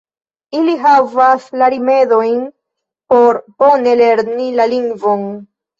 [0.59, 2.41] Ili havas la rimedojn
[3.15, 5.29] por bone lerni la lingvon.